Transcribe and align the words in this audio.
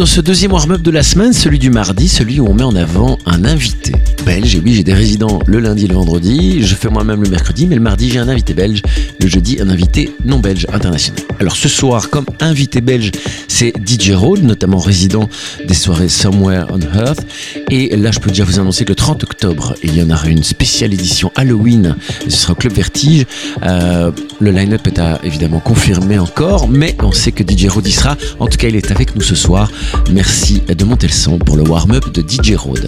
Dans 0.00 0.06
ce 0.06 0.22
deuxième 0.22 0.52
warm-up 0.52 0.80
de 0.80 0.90
la 0.90 1.02
semaine, 1.02 1.34
celui 1.34 1.58
du 1.58 1.68
mardi, 1.68 2.08
celui 2.08 2.40
où 2.40 2.46
on 2.46 2.54
met 2.54 2.62
en 2.62 2.74
avant 2.74 3.18
un 3.26 3.44
invité 3.44 3.92
belge. 4.24 4.54
Et 4.54 4.58
oui, 4.64 4.72
j'ai 4.72 4.82
des 4.82 4.94
résidents 4.94 5.40
le 5.44 5.58
lundi 5.58 5.84
et 5.84 5.88
le 5.88 5.94
vendredi, 5.94 6.62
je 6.62 6.74
fais 6.74 6.88
moi-même 6.88 7.22
le 7.22 7.28
mercredi, 7.28 7.66
mais 7.66 7.74
le 7.74 7.82
mardi 7.82 8.08
j'ai 8.08 8.18
un 8.18 8.30
invité 8.30 8.54
belge, 8.54 8.80
le 9.20 9.28
jeudi 9.28 9.60
un 9.60 9.68
invité 9.68 10.10
non 10.24 10.38
belge 10.38 10.66
international. 10.72 11.20
Alors 11.40 11.56
ce 11.56 11.70
soir, 11.70 12.10
comme 12.10 12.26
invité 12.40 12.82
belge, 12.82 13.12
c'est 13.48 13.72
DJ 13.86 14.10
Rode, 14.10 14.42
notamment 14.42 14.78
résident 14.78 15.26
des 15.66 15.72
soirées 15.72 16.10
Somewhere 16.10 16.66
on 16.68 16.80
Earth. 16.80 17.26
Et 17.70 17.96
là, 17.96 18.10
je 18.10 18.20
peux 18.20 18.28
déjà 18.28 18.44
vous 18.44 18.60
annoncer 18.60 18.84
que 18.84 18.90
le 18.90 18.94
30 18.94 19.24
octobre, 19.24 19.74
il 19.82 19.96
y 19.96 20.02
en 20.02 20.10
aura 20.10 20.28
une 20.28 20.42
spéciale 20.42 20.92
édition 20.92 21.32
Halloween, 21.36 21.96
ce 22.28 22.30
sera 22.30 22.52
au 22.52 22.56
Club 22.56 22.74
Vertige. 22.74 23.24
Euh, 23.62 24.12
le 24.38 24.50
line-up 24.50 24.86
est 24.86 24.98
à, 24.98 25.18
évidemment 25.24 25.60
confirmé 25.60 26.18
encore, 26.18 26.68
mais 26.68 26.94
on 27.02 27.12
sait 27.12 27.32
que 27.32 27.42
DJ 27.42 27.68
Rode 27.68 27.86
y 27.86 27.92
sera. 27.92 28.18
En 28.38 28.46
tout 28.46 28.58
cas, 28.58 28.68
il 28.68 28.76
est 28.76 28.90
avec 28.90 29.16
nous 29.16 29.22
ce 29.22 29.34
soir. 29.34 29.72
Merci 30.12 30.60
de 30.60 30.84
monter 30.84 31.06
le 31.06 31.14
son 31.14 31.38
pour 31.38 31.56
le 31.56 31.62
warm-up 31.66 32.12
de 32.12 32.20
DJ 32.20 32.54
Rode. 32.54 32.86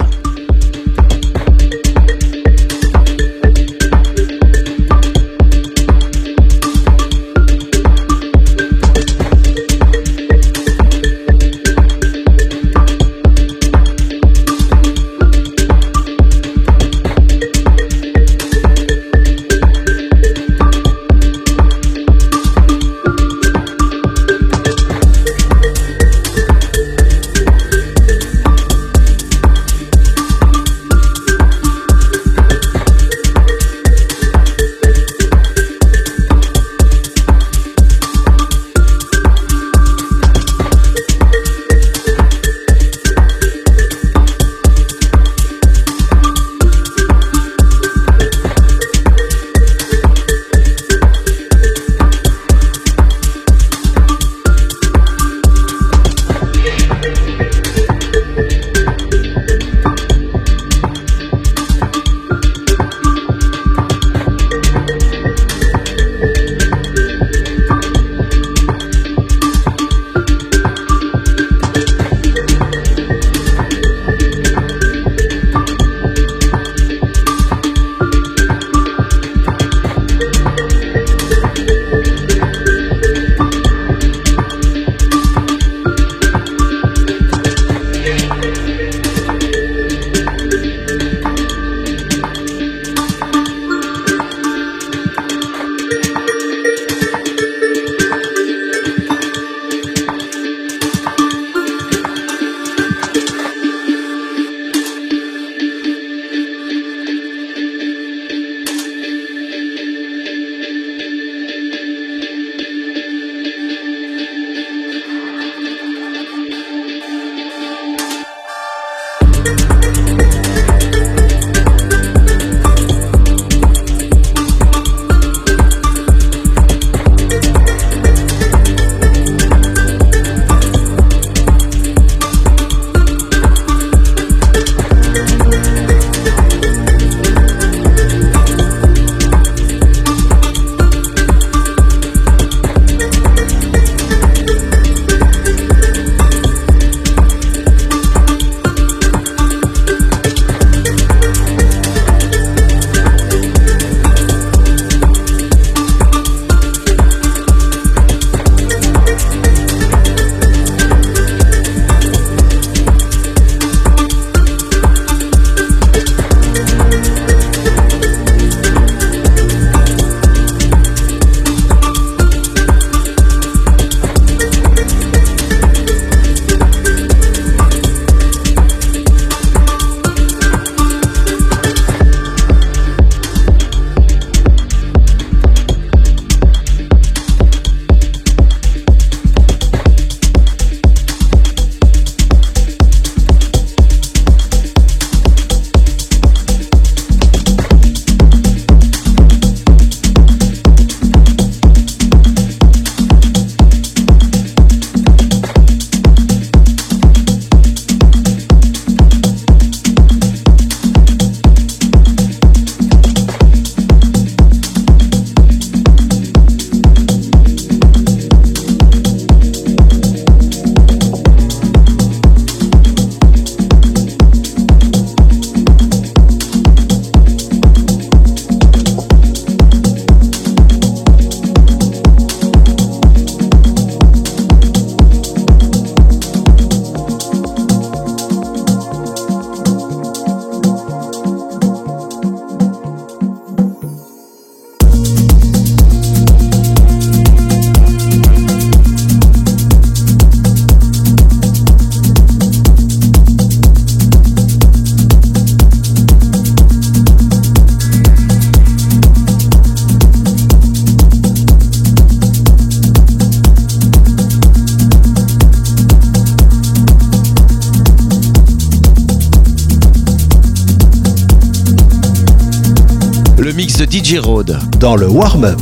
Dans 274.82 274.96
le 274.96 275.06
warm-up. 275.06 275.61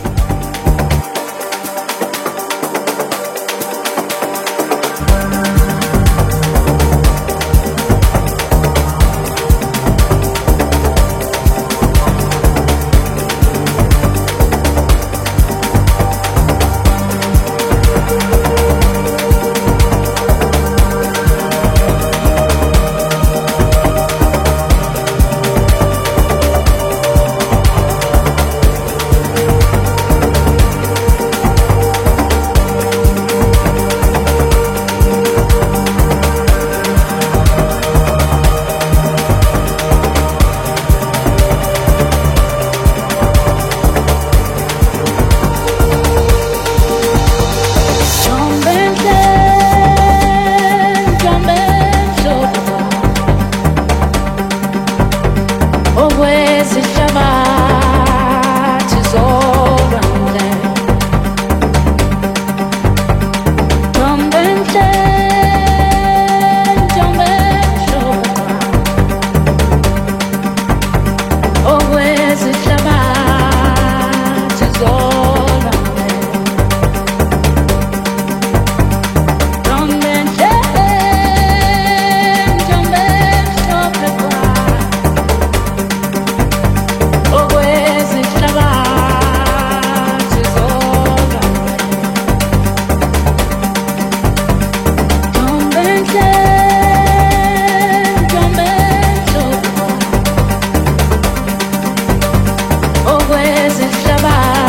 desentrabar. 103.81 104.60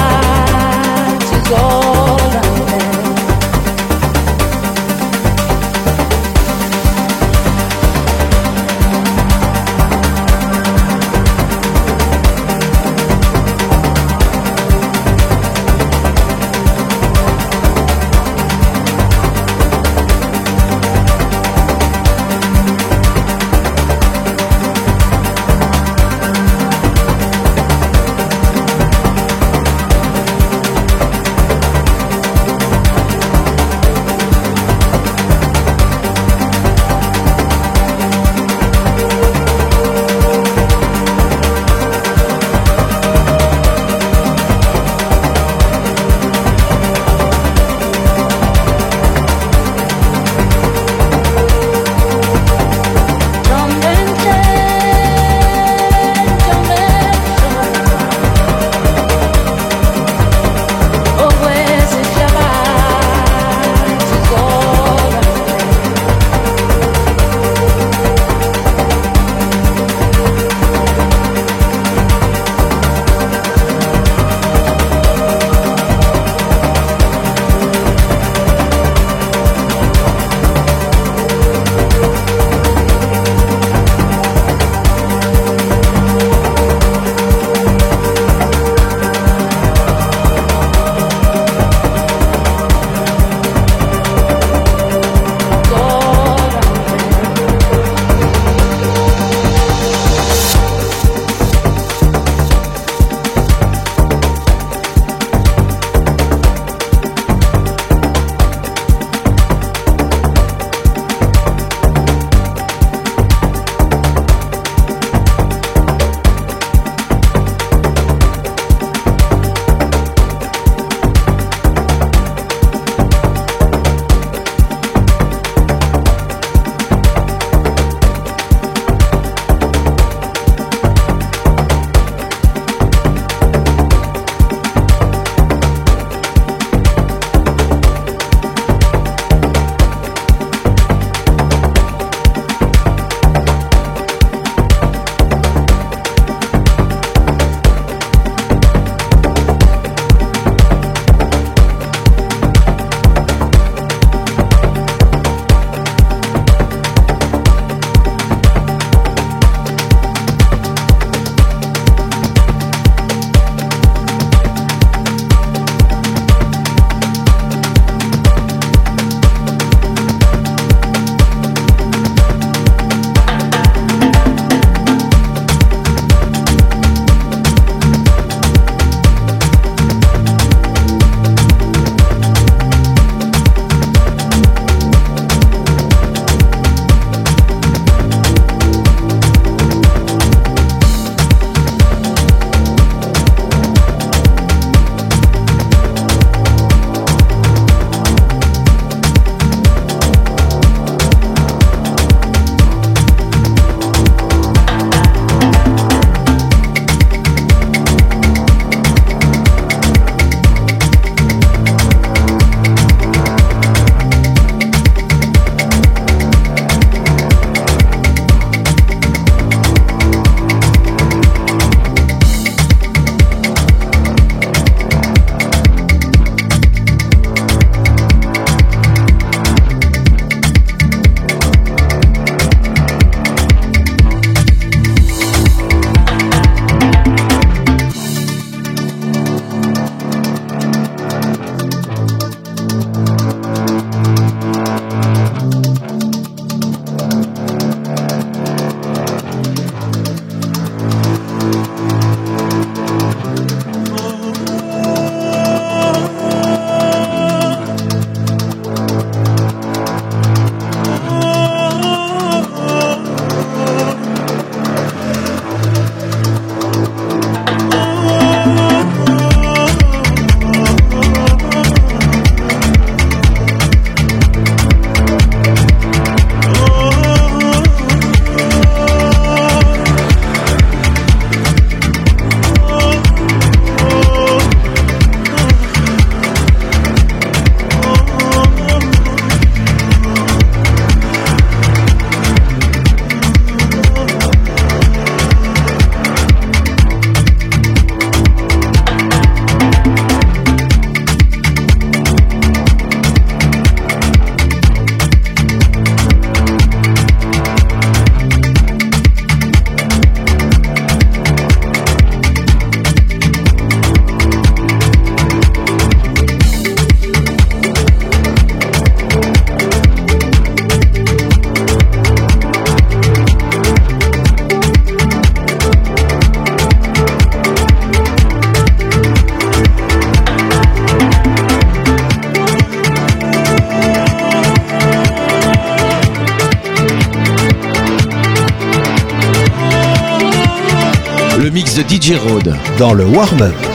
De 341.77 341.83
DJ 341.83 342.17
Road. 342.17 342.55
Dans 342.79 342.93
le 342.93 343.05
warm-up. 343.05 343.72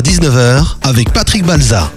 À 0.00 0.02
19h 0.02 0.76
avec 0.82 1.12
Patrick 1.12 1.44
Balza. 1.44 1.90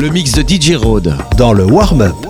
Le 0.00 0.08
mix 0.08 0.32
de 0.32 0.40
DJ 0.40 0.76
Road. 0.76 1.14
Dans 1.36 1.52
le 1.52 1.66
warm-up. 1.66 2.29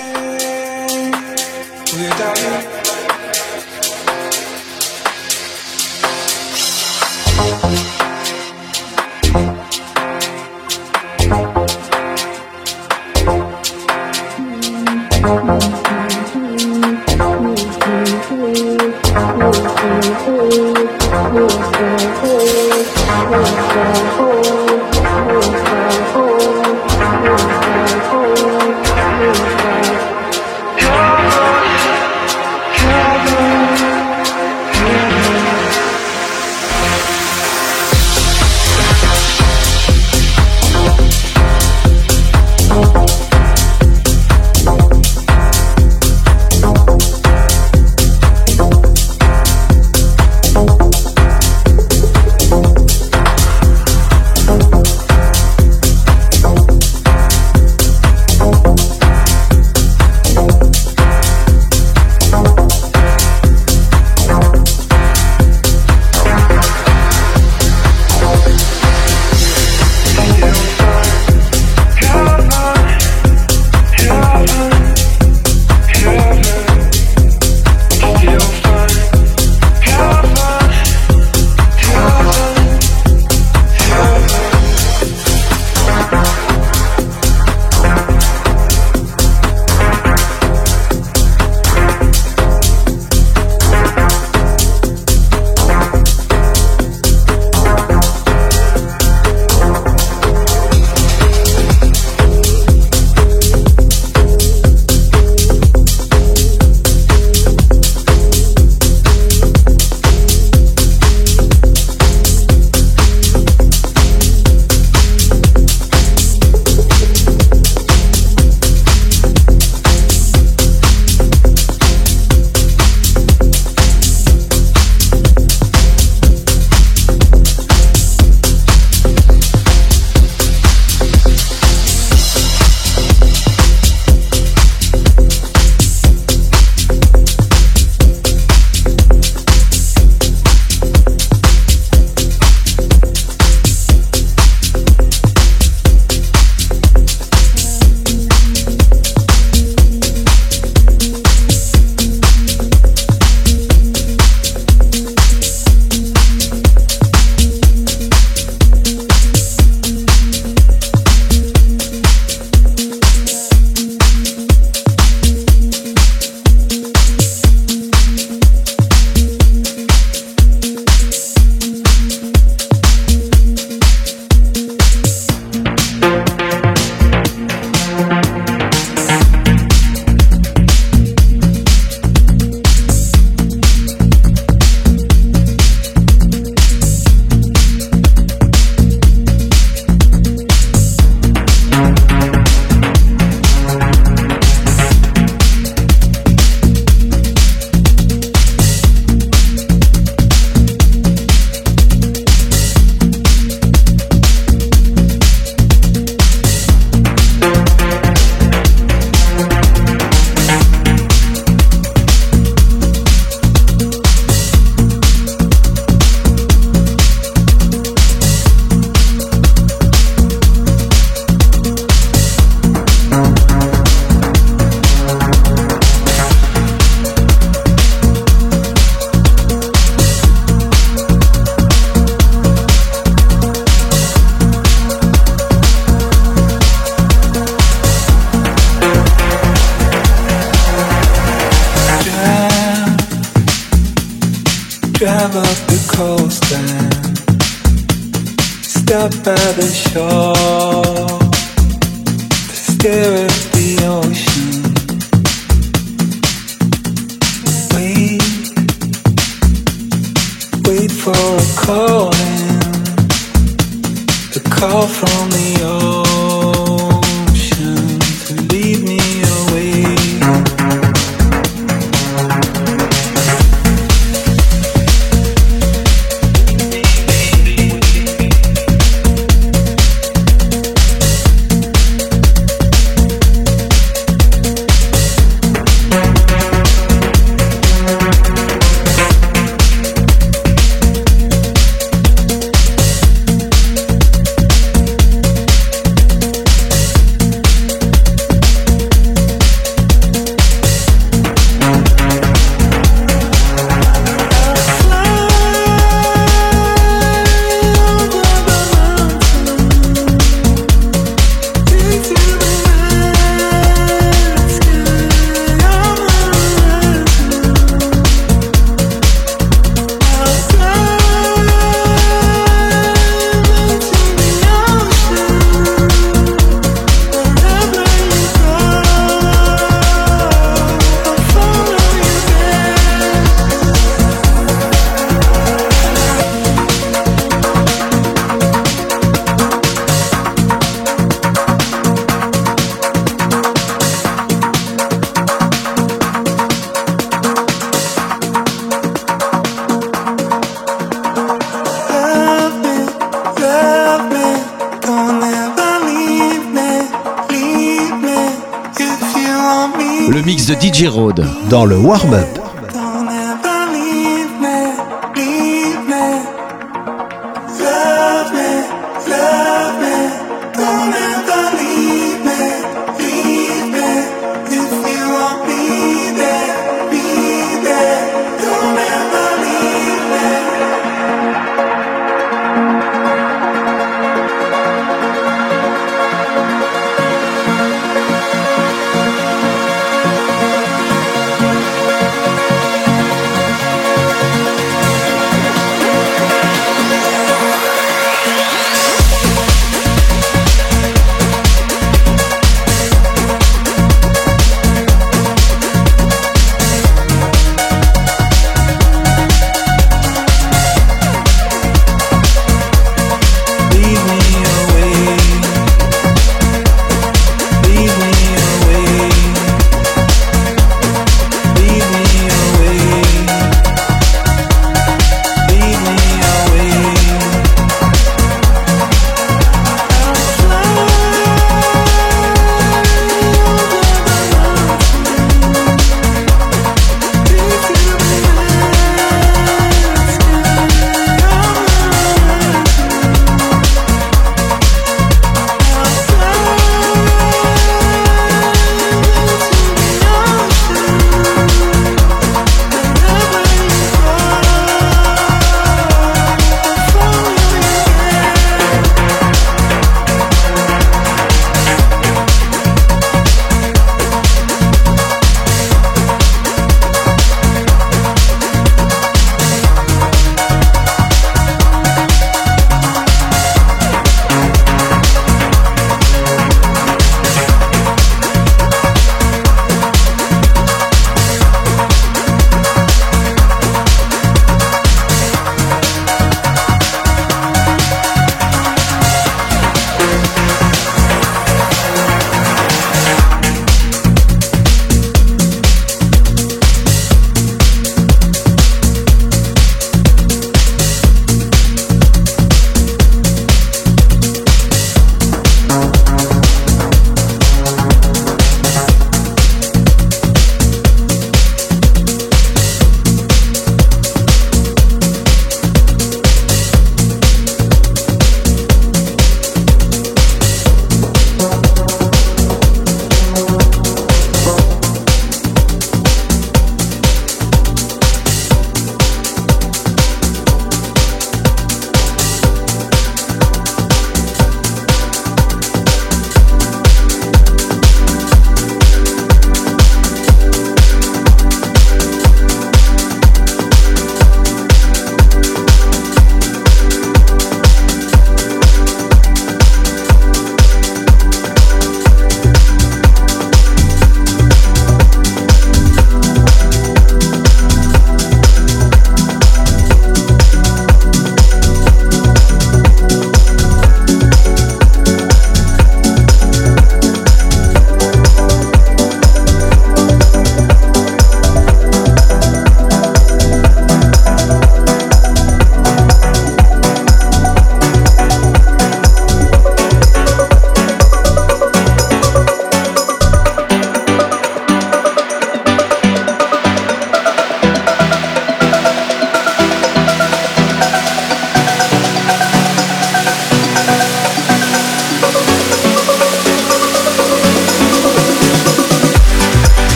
Dans 361.49 361.65
le 361.65 361.77
warm-up. 361.77 362.40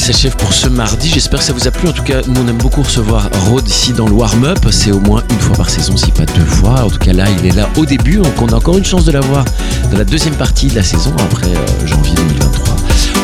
S'achève 0.00 0.36
pour 0.36 0.52
ce 0.52 0.68
mardi. 0.68 1.08
J'espère 1.08 1.40
que 1.40 1.44
ça 1.44 1.52
vous 1.52 1.66
a 1.66 1.70
plu. 1.70 1.88
En 1.88 1.92
tout 1.92 2.02
cas, 2.02 2.20
nous 2.26 2.40
on 2.40 2.48
aime 2.48 2.58
beaucoup 2.58 2.82
recevoir 2.82 3.28
Rod 3.46 3.66
ici 3.68 3.92
dans 3.92 4.06
le 4.06 4.12
warm-up. 4.12 4.58
C'est 4.70 4.92
au 4.92 5.00
moins 5.00 5.22
une 5.30 5.38
fois 5.38 5.56
par 5.56 5.70
saison, 5.70 5.96
si 5.96 6.10
pas 6.10 6.26
deux 6.26 6.44
fois. 6.44 6.84
En 6.84 6.90
tout 6.90 6.98
cas, 6.98 7.12
là, 7.12 7.26
il 7.38 7.46
est 7.46 7.54
là 7.54 7.68
au 7.76 7.84
début. 7.84 8.16
Donc, 8.16 8.40
on 8.40 8.48
a 8.48 8.54
encore 8.54 8.78
une 8.78 8.84
chance 8.84 9.04
de 9.04 9.12
l'avoir 9.12 9.44
dans 9.90 9.98
la 9.98 10.04
deuxième 10.04 10.34
partie 10.34 10.68
de 10.68 10.74
la 10.74 10.82
saison, 10.82 11.14
après 11.18 11.46
euh, 11.46 11.86
janvier 11.86 12.14
2023. 12.14 12.61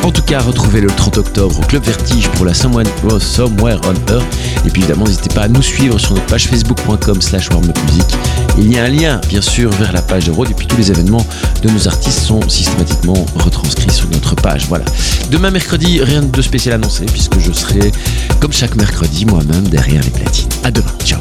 En 0.03 0.11
tout 0.11 0.23
cas, 0.23 0.41
retrouvez 0.41 0.81
le 0.81 0.89
30 0.89 1.19
octobre 1.19 1.59
au 1.59 1.63
Club 1.63 1.85
Vertige 1.85 2.29
pour 2.31 2.45
la 2.45 2.55
Somewhere 2.55 2.87
on 3.85 4.13
Earth. 4.13 4.39
Et 4.65 4.71
puis 4.71 4.83
évidemment, 4.83 5.05
n'hésitez 5.05 5.35
pas 5.35 5.43
à 5.43 5.49
nous 5.49 5.63
suivre 5.63 5.99
sur 5.99 6.15
notre 6.15 6.27
page 6.27 6.49
facebook.com 6.49 7.21
slash 7.21 7.51
warmupmusic. 7.51 8.07
Il 8.59 8.73
y 8.73 8.79
a 8.79 8.85
un 8.85 8.89
lien, 8.89 9.21
bien 9.29 9.41
sûr, 9.41 9.71
vers 9.71 9.93
la 9.93 10.03
page 10.03 10.27
de 10.27 10.31
Rode. 10.31 10.51
Et 10.51 10.55
puis 10.55 10.67
tous 10.67 10.77
les 10.77 10.91
événements 10.91 11.25
de 11.63 11.71
nos 11.71 11.89
artistes 11.89 12.21
sont 12.21 12.41
systématiquement 12.49 13.27
retranscrits 13.37 13.93
sur 13.93 14.09
notre 14.11 14.35
page. 14.35 14.67
Voilà. 14.69 14.85
Demain, 15.31 15.51
mercredi, 15.51 16.01
rien 16.03 16.23
de 16.23 16.43
spécial 16.43 16.75
annoncé, 16.75 17.07
puisque 17.07 17.39
je 17.39 17.53
serai, 17.53 17.93
comme 18.41 18.53
chaque 18.53 18.77
mercredi, 18.77 19.27
moi-même 19.27 19.69
derrière 19.69 20.03
les 20.03 20.11
platines. 20.11 20.49
À 20.65 20.71
demain. 20.71 20.93
Ciao. 21.05 21.21